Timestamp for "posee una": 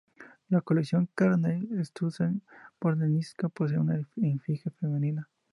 3.49-4.01